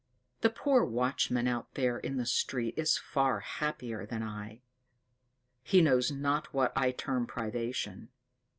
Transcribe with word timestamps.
"The 0.39 0.49
poor 0.49 0.83
watchman 0.83 1.47
out 1.47 1.75
there 1.75 1.99
in 1.99 2.17
the 2.17 2.25
street 2.25 2.73
is 2.75 2.97
far 2.97 3.41
happier 3.41 4.03
than 4.03 4.23
I. 4.23 4.63
He 5.61 5.79
knows 5.79 6.11
not 6.11 6.51
what 6.55 6.73
I 6.75 6.89
term 6.89 7.27
privation. 7.27 8.09